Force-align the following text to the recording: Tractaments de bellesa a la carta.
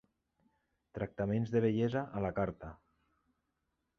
Tractaments 0.97 1.51
de 1.57 1.61
bellesa 1.67 2.03
a 2.21 2.25
la 2.27 2.33
carta. 2.41 2.73